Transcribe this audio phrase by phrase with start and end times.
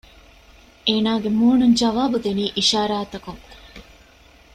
[0.87, 3.43] އޭނާގެ މޫނުން ޖަވާބު ދިނީ އިޝާރާތަކުން